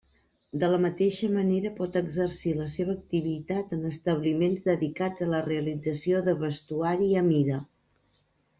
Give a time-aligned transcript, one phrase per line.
[0.61, 6.23] De la mateixa manera pot exercir la seva activitat en establiments dedicats a la realització
[6.31, 7.61] de vestuari a mida.